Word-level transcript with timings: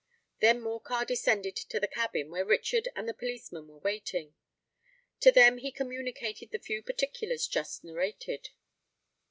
Then 0.39 0.59
Morcar 0.61 1.05
descended 1.05 1.55
to 1.57 1.79
the 1.79 1.87
cabin, 1.87 2.31
where 2.31 2.43
Richard 2.43 2.89
and 2.95 3.07
the 3.07 3.13
policeman 3.13 3.67
were 3.67 3.77
waiting. 3.77 4.33
To 5.19 5.31
them 5.31 5.59
he 5.59 5.71
communicated 5.71 6.49
the 6.49 6.57
few 6.57 6.81
particulars 6.81 7.45
just 7.47 7.83
narrated. 7.83 8.49